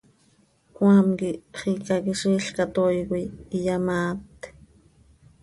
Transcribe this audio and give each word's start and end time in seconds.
Cmaam 0.75 1.07
quih 1.19 1.39
xicaquiziil 1.59 2.45
catooi 2.57 2.99
coi 3.09 3.25
iyamaaat. 3.57 4.39